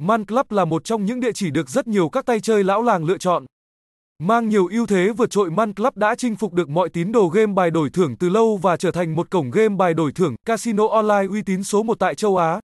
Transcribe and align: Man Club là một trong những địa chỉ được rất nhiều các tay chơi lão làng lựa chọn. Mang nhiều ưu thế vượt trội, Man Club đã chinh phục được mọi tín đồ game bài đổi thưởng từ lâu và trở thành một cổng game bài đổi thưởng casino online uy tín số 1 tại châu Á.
Man 0.00 0.24
Club 0.24 0.52
là 0.52 0.64
một 0.64 0.84
trong 0.84 1.04
những 1.04 1.20
địa 1.20 1.32
chỉ 1.32 1.50
được 1.50 1.70
rất 1.70 1.86
nhiều 1.86 2.08
các 2.08 2.26
tay 2.26 2.40
chơi 2.40 2.64
lão 2.64 2.82
làng 2.82 3.04
lựa 3.04 3.18
chọn. 3.18 3.44
Mang 4.22 4.48
nhiều 4.48 4.68
ưu 4.70 4.86
thế 4.86 5.10
vượt 5.16 5.30
trội, 5.30 5.50
Man 5.50 5.74
Club 5.74 5.96
đã 5.96 6.14
chinh 6.14 6.36
phục 6.36 6.52
được 6.52 6.68
mọi 6.68 6.88
tín 6.88 7.12
đồ 7.12 7.28
game 7.28 7.52
bài 7.52 7.70
đổi 7.70 7.90
thưởng 7.90 8.16
từ 8.16 8.28
lâu 8.28 8.56
và 8.56 8.76
trở 8.76 8.90
thành 8.90 9.14
một 9.14 9.30
cổng 9.30 9.50
game 9.50 9.76
bài 9.76 9.94
đổi 9.94 10.12
thưởng 10.12 10.34
casino 10.46 10.88
online 10.88 11.26
uy 11.30 11.42
tín 11.42 11.64
số 11.64 11.82
1 11.82 11.98
tại 11.98 12.14
châu 12.14 12.36
Á. 12.36 12.60